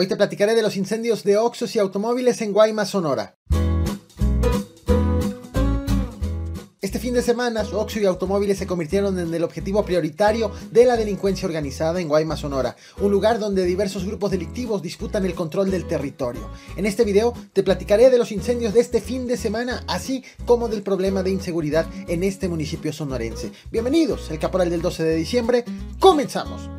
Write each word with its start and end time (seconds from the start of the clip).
Hoy 0.00 0.06
te 0.06 0.16
platicaré 0.16 0.54
de 0.54 0.62
los 0.62 0.78
incendios 0.78 1.24
de 1.24 1.36
Oxos 1.36 1.76
y 1.76 1.78
automóviles 1.78 2.40
en 2.40 2.54
Guaymas, 2.54 2.88
Sonora. 2.88 3.36
Este 6.80 6.98
fin 6.98 7.12
de 7.12 7.20
semana, 7.20 7.64
Oxo 7.74 8.00
y 8.00 8.06
automóviles 8.06 8.56
se 8.56 8.66
convirtieron 8.66 9.18
en 9.18 9.34
el 9.34 9.44
objetivo 9.44 9.84
prioritario 9.84 10.52
de 10.70 10.86
la 10.86 10.96
delincuencia 10.96 11.44
organizada 11.44 12.00
en 12.00 12.08
Guaymas, 12.08 12.40
Sonora, 12.40 12.76
un 12.98 13.10
lugar 13.10 13.38
donde 13.38 13.66
diversos 13.66 14.06
grupos 14.06 14.30
delictivos 14.30 14.80
disputan 14.80 15.26
el 15.26 15.34
control 15.34 15.70
del 15.70 15.86
territorio. 15.86 16.48
En 16.78 16.86
este 16.86 17.04
video 17.04 17.34
te 17.52 17.62
platicaré 17.62 18.08
de 18.08 18.16
los 18.16 18.32
incendios 18.32 18.72
de 18.72 18.80
este 18.80 19.02
fin 19.02 19.26
de 19.26 19.36
semana, 19.36 19.84
así 19.86 20.24
como 20.46 20.68
del 20.68 20.80
problema 20.82 21.22
de 21.22 21.32
inseguridad 21.32 21.86
en 22.08 22.24
este 22.24 22.48
municipio 22.48 22.90
sonorense. 22.94 23.52
Bienvenidos, 23.70 24.30
el 24.30 24.38
caporal 24.38 24.70
del 24.70 24.80
12 24.80 25.02
de 25.02 25.16
diciembre, 25.16 25.64
comenzamos. 25.98 26.70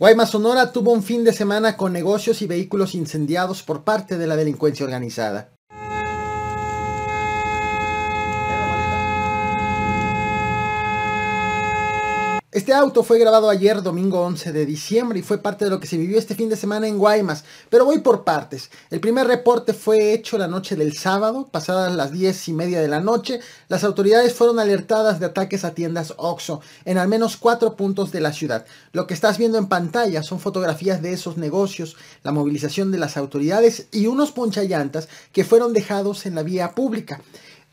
Guaymas 0.00 0.30
Sonora 0.30 0.70
tuvo 0.70 0.92
un 0.92 1.02
fin 1.02 1.24
de 1.24 1.32
semana 1.32 1.76
con 1.76 1.92
negocios 1.92 2.40
y 2.42 2.46
vehículos 2.46 2.94
incendiados 2.94 3.64
por 3.64 3.82
parte 3.82 4.16
de 4.16 4.28
la 4.28 4.36
delincuencia 4.36 4.84
organizada. 4.84 5.57
Este 12.58 12.74
auto 12.74 13.04
fue 13.04 13.20
grabado 13.20 13.48
ayer, 13.50 13.82
domingo 13.82 14.20
11 14.20 14.50
de 14.50 14.66
diciembre, 14.66 15.20
y 15.20 15.22
fue 15.22 15.38
parte 15.38 15.64
de 15.64 15.70
lo 15.70 15.78
que 15.78 15.86
se 15.86 15.96
vivió 15.96 16.18
este 16.18 16.34
fin 16.34 16.48
de 16.48 16.56
semana 16.56 16.88
en 16.88 16.98
Guaymas. 16.98 17.44
Pero 17.70 17.84
voy 17.84 18.00
por 18.00 18.24
partes. 18.24 18.68
El 18.90 18.98
primer 18.98 19.28
reporte 19.28 19.72
fue 19.72 20.12
hecho 20.12 20.36
la 20.38 20.48
noche 20.48 20.74
del 20.74 20.96
sábado, 20.96 21.46
pasadas 21.52 21.94
las 21.94 22.10
10 22.10 22.48
y 22.48 22.52
media 22.52 22.80
de 22.80 22.88
la 22.88 22.98
noche. 22.98 23.38
Las 23.68 23.84
autoridades 23.84 24.34
fueron 24.34 24.58
alertadas 24.58 25.20
de 25.20 25.26
ataques 25.26 25.64
a 25.64 25.72
tiendas 25.72 26.14
OXO 26.16 26.60
en 26.84 26.98
al 26.98 27.06
menos 27.06 27.36
cuatro 27.36 27.76
puntos 27.76 28.10
de 28.10 28.22
la 28.22 28.32
ciudad. 28.32 28.66
Lo 28.90 29.06
que 29.06 29.14
estás 29.14 29.38
viendo 29.38 29.58
en 29.58 29.68
pantalla 29.68 30.24
son 30.24 30.40
fotografías 30.40 31.00
de 31.00 31.12
esos 31.12 31.36
negocios, 31.36 31.96
la 32.24 32.32
movilización 32.32 32.90
de 32.90 32.98
las 32.98 33.16
autoridades 33.16 33.86
y 33.92 34.08
unos 34.08 34.32
ponchallantas 34.32 35.08
que 35.32 35.44
fueron 35.44 35.72
dejados 35.72 36.26
en 36.26 36.34
la 36.34 36.42
vía 36.42 36.74
pública. 36.74 37.20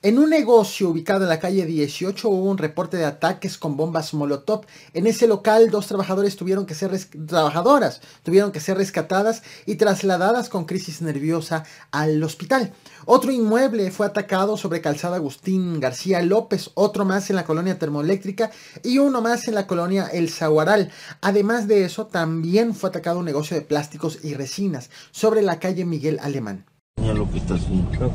En 0.06 0.20
un 0.20 0.30
negocio 0.30 0.90
ubicado 0.90 1.24
en 1.24 1.30
la 1.30 1.40
calle 1.40 1.66
18 1.66 2.30
hubo 2.30 2.52
un 2.52 2.60
reporte 2.60 2.96
de 2.96 3.06
ataques 3.06 3.58
con 3.58 3.76
bombas 3.76 4.14
Molotov. 4.14 4.68
En 4.94 5.08
ese 5.08 5.26
local 5.26 5.72
dos 5.72 5.88
trabajadores 5.88 6.36
tuvieron 6.36 6.68
que 6.68 6.76
ser 6.76 6.96
trabajadoras 7.26 8.02
tuvieron 8.22 8.52
que 8.52 8.60
ser 8.60 8.78
rescatadas 8.78 9.42
y 9.66 9.78
trasladadas 9.78 10.48
con 10.50 10.66
crisis 10.66 11.02
nerviosa 11.02 11.64
al 11.90 12.24
hospital. 12.24 12.72
Otro 13.06 13.32
inmueble 13.32 13.90
fue 13.90 14.06
atacado 14.06 14.58
sobre 14.58 14.80
Calzada 14.80 15.16
Agustín 15.16 15.80
García 15.80 16.22
López, 16.22 16.70
otro 16.76 17.04
más 17.04 17.32
en 17.32 17.38
la 17.38 17.46
colonia 17.46 17.80
termoeléctrica 17.80 18.52
y 18.84 19.00
uno 19.00 19.22
más 19.22 19.48
en 19.48 19.56
la 19.56 19.66
colonia 19.66 20.06
El 20.14 20.30
Zaguaral. 20.30 20.92
Además 21.22 21.68
de 21.68 21.84
eso, 21.84 22.06
también 22.06 22.76
fue 22.76 22.90
atacado 22.90 23.18
un 23.18 23.26
negocio 23.26 23.58
de 23.58 23.64
plásticos 23.64 24.20
y 24.24 24.36
resinas 24.36 24.92
sobre 25.10 25.42
la 25.42 25.58
calle 25.58 25.84
Miguel 25.84 26.20
Alemán 26.22 26.75
lo 27.16 27.32
que 27.32 27.38
está 27.38 27.56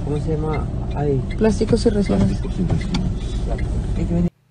¿Cómo 0.04 0.20
se 0.20 0.36
llama? 0.36 0.66
Plásticos 1.36 1.86
y 1.86 1.90
resinas. 1.90 2.22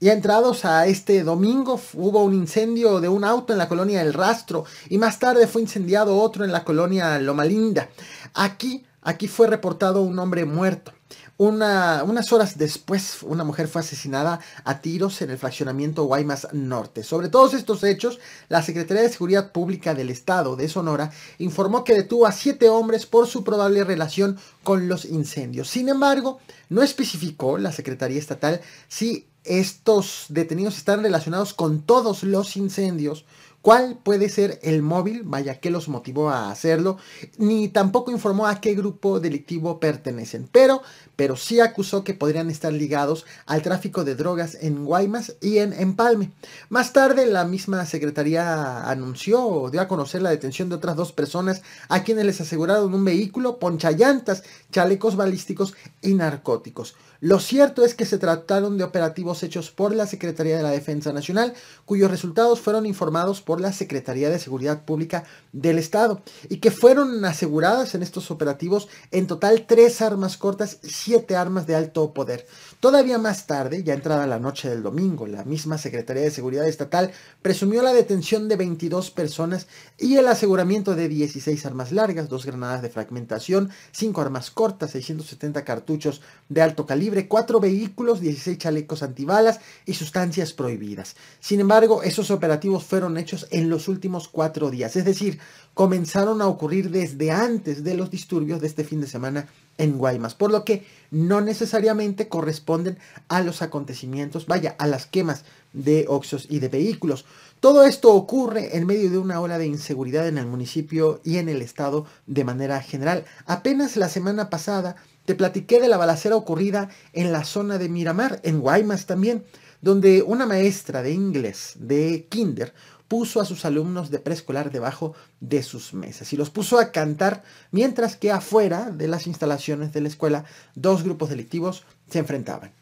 Y 0.02 0.10
entrados 0.10 0.64
a 0.66 0.88
este 0.88 1.24
domingo 1.24 1.80
hubo 1.94 2.24
un 2.24 2.34
incendio 2.34 3.02
de 3.02 3.10
un 3.10 3.26
auto 3.26 3.54
en 3.54 3.60
la 3.60 3.68
colonia 3.68 4.02
El 4.02 4.14
Rastro 4.14 4.64
y 4.88 4.98
más 4.98 5.20
tarde 5.20 5.46
fue 5.46 5.62
incendiado 5.62 6.18
otro 6.18 6.46
en 6.46 6.52
la 6.52 6.64
colonia 6.64 7.20
Loma 7.20 7.44
Linda. 7.46 7.90
Aquí, 8.34 8.86
aquí 9.02 9.28
fue 9.28 9.48
reportado 9.48 10.02
un 10.02 10.18
hombre 10.18 10.46
muerto 10.46 10.94
unas 11.40 12.34
horas 12.34 12.58
después, 12.58 13.24
una 13.24 13.46
mujer 13.46 13.70
fue 13.70 13.80
asesinada 13.80 14.42
a 14.66 14.82
tiros 14.82 15.22
en 15.22 15.30
el 15.30 15.38
fraccionamiento 15.38 16.04
Guaymas 16.04 16.50
Norte. 16.52 17.02
Sobre 17.02 17.30
todos 17.30 17.54
estos 17.54 17.82
hechos, 17.86 18.20
la 18.50 18.62
Secretaría 18.62 19.04
de 19.04 19.10
Seguridad 19.10 19.54
Pública 19.54 19.96
del 19.96 20.10
Estado 20.10 20.58
de 20.58 20.68
Sonora 20.68 21.12
informó 21.38 21.86
que 21.86 21.94
detuvo 21.94 22.28
a 22.28 22.34
siete 22.34 22.68
hombres 22.68 23.06
por 23.06 23.26
su 23.26 23.46
probable 23.46 23.86
relación 23.86 24.38
con 24.64 24.90
los 24.90 25.06
incendios. 25.06 25.70
Sin 25.70 25.88
embargo, 25.88 26.40
no 26.68 26.84
especificó 26.84 27.58
la 27.58 27.72
Secretaría 27.72 28.20
Estatal 28.20 28.60
si 28.90 29.30
estos 29.46 30.26
detenidos 30.28 30.76
están 30.76 31.04
relacionados 31.04 31.54
con 31.54 31.84
todos 31.84 32.24
los 32.24 32.58
incendios 32.58 33.24
cuál 33.62 33.98
puede 34.02 34.30
ser 34.30 34.60
el 34.64 34.82
móvil, 34.82 35.24
vaya, 35.24 35.60
qué 35.60 35.70
los 35.70 35.90
motivó 35.90 36.30
a 36.30 36.52
hacerlo, 36.52 36.98
ni 37.38 37.68
tampoco 37.68 38.12
informó 38.12 38.48
a 38.48 38.62
qué 38.62 38.74
grupo 38.74 39.20
delictivo 39.20 39.80
pertenecen, 39.80 40.48
pero, 40.52 40.82
pero 41.16 41.36
sí 41.36 41.60
acusó 41.60 42.04
que 42.04 42.14
podrían 42.14 42.50
estar 42.50 42.72
ligados 42.72 43.26
al 43.46 43.62
tráfico 43.62 44.04
de 44.04 44.16
drogas 44.16 44.58
en 44.62 44.86
Guaymas 44.86 45.36
y 45.42 45.58
en 45.58 45.74
Empalme. 45.74 46.32
Más 46.70 46.94
tarde, 46.94 47.26
la 47.26 47.46
misma 47.46 47.86
secretaría 47.86 48.90
anunció 48.90 49.46
o 49.46 49.70
dio 49.70 49.82
a 49.82 49.88
conocer 49.88 50.22
la 50.22 50.30
detención 50.30 50.70
de 50.70 50.76
otras 50.76 50.96
dos 50.96 51.12
personas 51.12 51.62
a 51.90 52.04
quienes 52.04 52.26
les 52.26 52.42
aseguraron 52.42 52.94
un 52.94 53.04
vehículo, 53.04 53.60
ponchallantas, 53.60 54.44
chalecos 54.72 55.16
balísticos 55.16 55.74
y 56.02 56.14
narcóticos. 56.14 56.96
Lo 57.22 57.40
cierto 57.40 57.84
es 57.84 57.96
que 57.96 58.06
se 58.06 58.18
trataron 58.18 58.78
de 58.78 58.86
operativos 58.86 59.44
hechos 59.44 59.72
por 59.72 59.94
la 59.94 60.08
Secretaría 60.08 60.56
de 60.56 60.64
la 60.64 60.72
Defensa 60.72 61.12
Nacional, 61.12 61.54
cuyos 61.84 62.10
resultados 62.10 62.62
fueron 62.62 62.86
informados 62.86 63.42
por 63.42 63.60
la 63.60 63.74
Secretaría 63.74 64.30
de 64.30 64.40
Seguridad 64.40 64.86
Pública 64.86 65.26
del 65.52 65.80
Estado, 65.80 66.22
y 66.48 66.58
que 66.58 66.72
fueron 66.72 67.26
aseguradas 67.26 67.94
en 67.94 68.04
estos 68.04 68.32
operativos 68.32 68.88
en 69.12 69.28
total 69.28 69.66
tres 69.68 70.02
armas 70.02 70.38
cortas 70.38 70.78
siete 70.82 71.36
armas 71.36 71.68
de 71.68 71.76
alto 71.76 72.14
poder. 72.14 72.48
Todavía 72.80 73.18
más 73.18 73.48
tarde, 73.48 73.84
ya 73.84 73.96
entrada 73.96 74.26
la 74.26 74.40
noche 74.40 74.70
del 74.70 74.82
domingo, 74.82 75.28
la 75.28 75.44
misma 75.44 75.78
Secretaría 75.78 76.24
de 76.24 76.32
Seguridad 76.32 76.70
Estatal 76.70 77.12
presumió 77.42 77.82
la 77.82 77.92
detención 77.92 78.48
de 78.48 78.56
22 78.56 79.12
personas 79.12 79.68
y 79.98 80.16
el 80.16 80.28
aseguramiento 80.30 80.96
de 80.96 81.10
16 81.10 81.66
armas 81.66 81.92
largas, 81.92 82.30
dos 82.30 82.46
granadas 82.46 82.82
de 82.82 82.90
fragmentación, 82.90 83.72
cinco 83.92 84.22
armas 84.22 84.52
cortas, 84.52 84.92
670 84.92 85.66
cartuchos 85.66 86.22
de 86.48 86.62
alto 86.62 86.86
calibre, 86.86 87.09
cuatro 87.28 87.60
vehículos, 87.60 88.22
16 88.22 88.58
chalecos 88.58 89.04
antibalas 89.04 89.60
y 89.86 89.94
sustancias 89.94 90.54
prohibidas. 90.54 91.16
Sin 91.40 91.60
embargo, 91.60 92.04
esos 92.04 92.32
operativos 92.32 92.84
fueron 92.84 93.18
hechos 93.18 93.48
en 93.52 93.70
los 93.70 93.88
últimos 93.88 94.28
cuatro 94.28 94.70
días, 94.70 94.96
es 94.96 95.06
decir, 95.06 95.40
comenzaron 95.74 96.42
a 96.42 96.48
ocurrir 96.48 96.92
desde 96.92 97.32
antes 97.32 97.84
de 97.84 97.96
los 97.96 98.12
disturbios 98.12 98.62
de 98.62 98.68
este 98.68 98.84
fin 98.84 99.02
de 99.02 99.08
semana 99.08 99.48
en 99.78 99.98
Guaymas, 99.98 100.36
por 100.36 100.52
lo 100.52 100.66
que 100.66 100.86
no 101.10 101.42
necesariamente 101.42 102.28
corresponden 102.28 102.98
a 103.30 103.42
los 103.42 103.62
acontecimientos, 103.62 104.46
vaya, 104.46 104.76
a 104.78 104.88
las 104.88 105.06
quemas 105.06 105.46
de 105.74 106.06
oxos 106.08 106.48
y 106.50 106.60
de 106.60 106.68
vehículos. 106.68 107.26
Todo 107.60 107.84
esto 107.84 108.14
ocurre 108.14 108.78
en 108.78 108.86
medio 108.86 109.10
de 109.10 109.18
una 109.18 109.42
ola 109.42 109.58
de 109.58 109.66
inseguridad 109.66 110.30
en 110.30 110.38
el 110.38 110.46
municipio 110.46 111.20
y 111.26 111.40
en 111.40 111.50
el 111.50 111.62
estado 111.62 112.06
de 112.26 112.46
manera 112.46 112.82
general. 112.82 113.26
Apenas 113.46 113.98
la 113.98 114.08
semana 114.08 114.50
pasada 114.50 114.96
te 115.26 115.36
platiqué 115.36 115.82
de 115.82 115.90
la 115.90 115.98
balacera 115.98 116.38
ocurrida 116.38 116.88
en 117.12 117.34
la 117.34 117.44
zona 117.44 117.78
de 117.78 117.90
Miramar, 117.90 118.40
en 118.44 118.62
Guaymas 118.62 119.08
también, 119.08 119.44
donde 119.82 120.24
una 120.24 120.46
maestra 120.46 121.04
de 121.04 121.12
inglés 121.12 121.74
de 121.76 122.28
kinder 122.30 122.74
puso 123.10 123.42
a 123.42 123.46
sus 123.46 123.66
alumnos 123.66 124.10
de 124.10 124.20
preescolar 124.20 124.72
debajo 124.72 125.14
de 125.42 125.62
sus 125.62 125.94
mesas 125.94 126.32
y 126.32 126.38
los 126.38 126.50
puso 126.52 126.80
a 126.80 126.94
cantar 126.94 127.44
mientras 127.72 128.16
que 128.16 128.32
afuera 128.32 128.90
de 128.90 129.10
las 129.10 129.28
instalaciones 129.28 129.92
de 129.92 130.00
la 130.00 130.08
escuela 130.08 130.46
dos 130.76 131.04
grupos 131.04 131.30
delictivos 131.30 131.84
se 132.10 132.20
enfrentaban. 132.20 132.79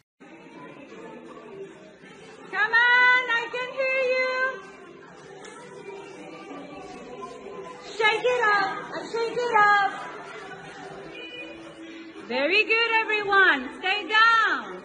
Very 12.27 12.65
good, 12.65 12.91
everyone. 13.05 13.69
Stay 13.79 14.03
down. 14.03 14.83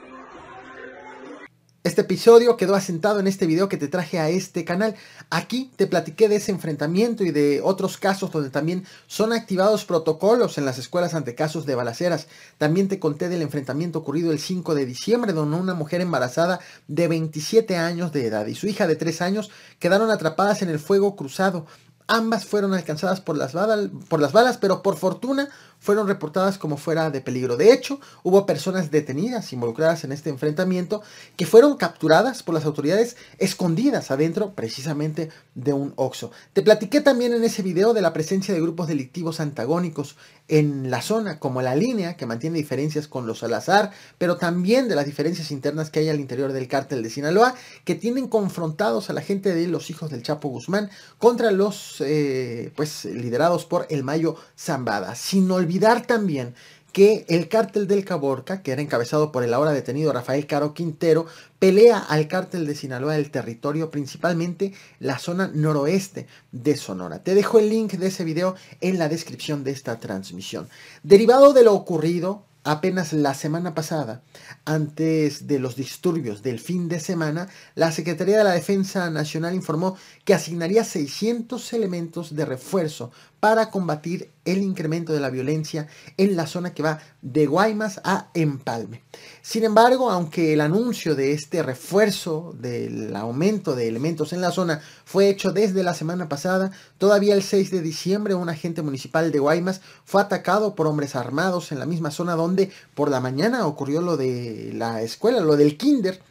Este 1.82 2.02
episodio 2.02 2.56
quedó 2.56 2.76
asentado 2.76 3.18
en 3.18 3.26
este 3.26 3.46
video 3.46 3.68
que 3.68 3.76
te 3.76 3.88
traje 3.88 4.20
a 4.20 4.28
este 4.28 4.64
canal. 4.64 4.94
Aquí 5.28 5.72
te 5.74 5.88
platiqué 5.88 6.28
de 6.28 6.36
ese 6.36 6.52
enfrentamiento 6.52 7.24
y 7.24 7.32
de 7.32 7.60
otros 7.60 7.96
casos 7.96 8.30
donde 8.30 8.50
también 8.50 8.84
son 9.08 9.32
activados 9.32 9.84
protocolos 9.84 10.56
en 10.56 10.64
las 10.64 10.78
escuelas 10.78 11.14
ante 11.14 11.34
casos 11.34 11.66
de 11.66 11.74
balaceras. 11.74 12.28
También 12.58 12.86
te 12.86 13.00
conté 13.00 13.28
del 13.28 13.42
enfrentamiento 13.42 13.98
ocurrido 13.98 14.30
el 14.30 14.38
5 14.38 14.76
de 14.76 14.86
diciembre 14.86 15.32
donde 15.32 15.56
una 15.56 15.74
mujer 15.74 16.00
embarazada 16.00 16.60
de 16.86 17.08
27 17.08 17.76
años 17.76 18.12
de 18.12 18.26
edad 18.28 18.46
y 18.46 18.54
su 18.54 18.68
hija 18.68 18.86
de 18.86 18.94
3 18.94 19.20
años 19.20 19.50
quedaron 19.80 20.12
atrapadas 20.12 20.62
en 20.62 20.68
el 20.68 20.78
fuego 20.78 21.16
cruzado. 21.16 21.66
Ambas 22.06 22.44
fueron 22.44 22.74
alcanzadas 22.74 23.20
por 23.20 23.36
las, 23.36 23.52
balas, 23.52 23.88
por 24.08 24.20
las 24.20 24.32
balas, 24.32 24.58
pero 24.58 24.82
por 24.82 24.96
fortuna 24.96 25.48
fueron 25.82 26.06
reportadas 26.06 26.58
como 26.58 26.76
fuera 26.76 27.10
de 27.10 27.20
peligro. 27.20 27.56
De 27.56 27.72
hecho, 27.72 27.98
hubo 28.22 28.46
personas 28.46 28.92
detenidas 28.92 29.52
involucradas 29.52 30.04
en 30.04 30.12
este 30.12 30.30
enfrentamiento 30.30 31.02
que 31.36 31.44
fueron 31.44 31.76
capturadas 31.76 32.44
por 32.44 32.54
las 32.54 32.64
autoridades 32.64 33.16
escondidas 33.38 34.12
adentro 34.12 34.54
precisamente 34.54 35.30
de 35.56 35.72
un 35.72 35.92
Oxxo. 35.96 36.30
Te 36.52 36.62
platiqué 36.62 37.00
también 37.00 37.32
en 37.32 37.42
ese 37.42 37.62
video 37.62 37.94
de 37.94 38.00
la 38.00 38.12
presencia 38.12 38.54
de 38.54 38.60
grupos 38.60 38.86
delictivos 38.86 39.40
antagónicos 39.40 40.16
en 40.46 40.88
la 40.90 41.02
zona, 41.02 41.40
como 41.40 41.62
la 41.62 41.74
línea, 41.74 42.16
que 42.16 42.26
mantiene 42.26 42.58
diferencias 42.58 43.08
con 43.08 43.26
los 43.26 43.40
Salazar, 43.40 43.90
pero 44.18 44.36
también 44.36 44.88
de 44.88 44.94
las 44.94 45.06
diferencias 45.06 45.50
internas 45.50 45.90
que 45.90 46.00
hay 46.00 46.08
al 46.10 46.20
interior 46.20 46.52
del 46.52 46.68
cártel 46.68 47.02
de 47.02 47.10
Sinaloa, 47.10 47.54
que 47.84 47.96
tienen 47.96 48.28
confrontados 48.28 49.10
a 49.10 49.14
la 49.14 49.22
gente 49.22 49.52
de 49.52 49.66
los 49.66 49.90
hijos 49.90 50.10
del 50.10 50.22
Chapo 50.22 50.48
Guzmán 50.48 50.90
contra 51.18 51.50
los, 51.50 52.00
eh, 52.00 52.70
pues, 52.76 53.04
liderados 53.04 53.64
por 53.64 53.86
el 53.90 54.04
Mayo 54.04 54.36
Zambada. 54.56 55.14
Sin 55.14 55.50
olvidar 55.50 55.71
también 55.80 56.54
que 56.92 57.24
el 57.28 57.48
cártel 57.48 57.86
del 57.86 58.04
Caborca, 58.04 58.62
que 58.62 58.72
era 58.72 58.82
encabezado 58.82 59.32
por 59.32 59.42
el 59.42 59.54
ahora 59.54 59.72
detenido 59.72 60.12
Rafael 60.12 60.46
Caro 60.46 60.74
Quintero, 60.74 61.26
pelea 61.58 61.98
al 61.98 62.28
cártel 62.28 62.66
de 62.66 62.74
Sinaloa 62.74 63.14
del 63.14 63.30
territorio, 63.30 63.90
principalmente 63.90 64.74
la 65.00 65.18
zona 65.18 65.50
noroeste 65.52 66.26
de 66.52 66.76
Sonora. 66.76 67.22
Te 67.22 67.34
dejo 67.34 67.58
el 67.58 67.70
link 67.70 67.92
de 67.92 68.08
ese 68.08 68.24
video 68.24 68.56
en 68.80 68.98
la 68.98 69.08
descripción 69.08 69.64
de 69.64 69.70
esta 69.70 69.98
transmisión. 69.98 70.68
Derivado 71.02 71.54
de 71.54 71.64
lo 71.64 71.72
ocurrido 71.72 72.44
apenas 72.64 73.12
la 73.12 73.34
semana 73.34 73.74
pasada, 73.74 74.22
antes 74.64 75.46
de 75.46 75.58
los 75.58 75.74
disturbios 75.74 76.42
del 76.42 76.60
fin 76.60 76.88
de 76.88 77.00
semana, 77.00 77.48
la 77.74 77.90
Secretaría 77.90 78.38
de 78.38 78.44
la 78.44 78.52
Defensa 78.52 79.10
Nacional 79.10 79.54
informó 79.54 79.96
que 80.24 80.34
asignaría 80.34 80.84
600 80.84 81.72
elementos 81.72 82.36
de 82.36 82.44
refuerzo 82.44 83.10
para 83.42 83.70
combatir 83.70 84.30
el 84.44 84.62
incremento 84.62 85.12
de 85.12 85.18
la 85.18 85.28
violencia 85.28 85.88
en 86.16 86.36
la 86.36 86.46
zona 86.46 86.74
que 86.74 86.84
va 86.84 87.00
de 87.22 87.46
Guaymas 87.46 88.00
a 88.04 88.28
Empalme. 88.34 89.02
Sin 89.42 89.64
embargo, 89.64 90.10
aunque 90.10 90.52
el 90.52 90.60
anuncio 90.60 91.16
de 91.16 91.32
este 91.32 91.60
refuerzo 91.64 92.54
del 92.60 93.16
aumento 93.16 93.74
de 93.74 93.88
elementos 93.88 94.32
en 94.32 94.42
la 94.42 94.52
zona 94.52 94.80
fue 95.04 95.28
hecho 95.28 95.50
desde 95.50 95.82
la 95.82 95.92
semana 95.92 96.28
pasada, 96.28 96.70
todavía 96.98 97.34
el 97.34 97.42
6 97.42 97.72
de 97.72 97.82
diciembre 97.82 98.36
un 98.36 98.48
agente 98.48 98.80
municipal 98.80 99.32
de 99.32 99.40
Guaymas 99.40 99.80
fue 100.04 100.22
atacado 100.22 100.76
por 100.76 100.86
hombres 100.86 101.16
armados 101.16 101.72
en 101.72 101.80
la 101.80 101.86
misma 101.86 102.12
zona 102.12 102.36
donde 102.36 102.70
por 102.94 103.10
la 103.10 103.18
mañana 103.18 103.66
ocurrió 103.66 104.02
lo 104.02 104.16
de 104.16 104.70
la 104.72 105.02
escuela, 105.02 105.40
lo 105.40 105.56
del 105.56 105.76
kinder. 105.76 106.22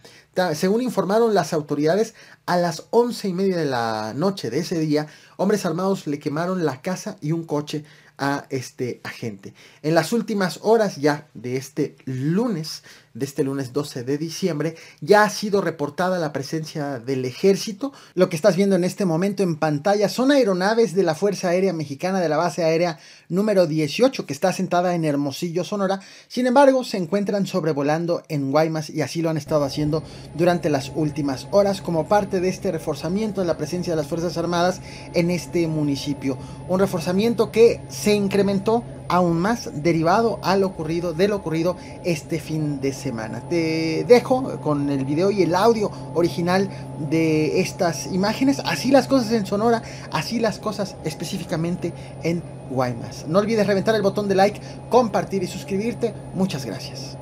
Según 0.56 0.82
informaron 0.82 1.34
las 1.34 1.52
autoridades, 1.52 2.14
a 2.46 2.56
las 2.56 2.86
once 2.92 3.28
y 3.28 3.34
media 3.34 3.58
de 3.58 3.66
la 3.66 4.14
noche 4.16 4.50
de 4.50 4.60
ese 4.60 4.80
día, 4.80 5.08
hombres 5.36 5.66
armados 5.66 6.08
le 6.08 6.20
quemaron 6.20 6.66
la 6.66 6.82
casa 6.82 7.18
y 7.20 7.34
un 7.34 7.44
coche 7.44 7.84
a 8.18 8.46
este 8.50 9.02
agente. 9.04 9.54
En 9.82 9.94
las 9.94 10.14
últimas 10.14 10.60
horas 10.62 10.96
ya 10.96 11.28
de 11.34 11.58
este 11.58 11.98
lunes, 12.06 12.84
de 13.14 13.26
este 13.26 13.44
lunes 13.44 13.74
12 13.74 14.04
de 14.04 14.18
diciembre, 14.18 14.76
ya 15.02 15.24
ha 15.24 15.30
sido 15.30 15.62
reportada 15.62 16.20
la 16.20 16.34
presencia 16.34 17.00
del 17.00 17.26
ejército. 17.26 17.92
Lo 18.14 18.30
que 18.30 18.36
estás 18.36 18.56
viendo 18.56 18.76
en 18.76 18.84
este 18.84 19.06
momento 19.06 19.44
en 19.44 19.58
pantalla 19.58 20.10
son 20.10 20.32
aeronaves 20.32 20.96
de 20.96 21.04
la 21.04 21.16
Fuerza 21.16 21.50
Aérea 21.50 21.74
Mexicana 21.74 22.20
de 22.20 22.30
la 22.30 22.38
base 22.38 22.64
aérea 22.64 23.00
número 23.30 23.68
18 23.68 24.26
que 24.26 24.34
está 24.34 24.54
sentada 24.54 24.96
en 24.96 25.06
Hermosillo, 25.06 25.64
Sonora. 25.64 26.00
Sin 26.28 26.48
embargo, 26.48 26.84
se 26.84 26.98
encuentran 26.98 27.48
sobrevolando 27.48 28.24
en 28.30 28.52
Guaymas 28.52 28.90
y 28.90 29.02
así 29.02 29.22
lo 29.22 29.30
han 29.30 29.38
estado 29.38 29.64
haciendo 29.64 30.04
durante 30.36 30.70
las 30.70 30.92
últimas 30.96 31.48
horas 31.52 31.82
como 31.82 32.08
parte 32.08 32.40
de 32.40 32.50
este 32.50 32.72
reforzamiento 32.72 33.42
de 33.42 33.48
la 33.48 33.58
presencia 33.58 33.94
de 33.94 33.98
las 33.98 34.08
Fuerzas 34.08 34.38
Armadas 34.38 34.82
en 35.14 35.32
este 35.32 35.68
municipio. 35.68 36.38
Un 36.68 36.80
reforzamiento 36.80 37.52
que 37.52 37.82
se 37.90 38.14
incrementó 38.14 38.84
aún 39.12 39.40
más 39.40 39.70
derivado 39.84 40.40
a 40.42 40.56
lo 40.56 40.68
ocurrido, 40.68 41.14
de 41.14 41.28
lo 41.28 41.36
ocurrido 41.36 41.76
este 42.06 42.40
fin 42.40 42.80
de 42.80 42.94
semana. 42.94 43.42
Te 43.42 44.06
dejo 44.08 44.62
con 44.62 44.90
el 44.90 45.04
video 45.04 45.32
y 45.32 45.44
el 45.44 45.54
audio 45.54 45.92
original 46.14 46.70
de 47.10 47.60
estas 47.60 48.08
imágenes. 48.08 48.60
Así 48.64 48.90
las 48.90 49.08
cosas 49.08 49.34
en 49.34 49.46
Sonora, 49.46 49.84
así 50.14 50.40
las 50.40 50.60
cosas 50.60 50.96
específicamente 51.04 51.94
en 52.24 52.42
Guaymas. 52.70 53.26
No 53.28 53.40
olvides 53.40 53.68
reventar 53.68 53.96
el 53.96 54.02
botón 54.02 54.30
de 54.30 54.36
like, 54.36 54.62
compartir 54.90 55.44
y 55.44 55.48
suscribirte. 55.48 56.14
Muchas 56.34 56.66
gracias. 56.66 57.18